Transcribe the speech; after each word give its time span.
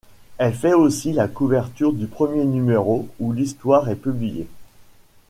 Elle 0.39 0.55
fait 0.55 0.73
aussi 0.73 1.13
la 1.13 1.27
couverture 1.27 1.93
du 1.93 2.07
premier 2.07 2.43
numéro 2.43 3.07
ou 3.19 3.33
l'histoire 3.33 3.87
est 3.87 3.95
publiée. 3.95 4.47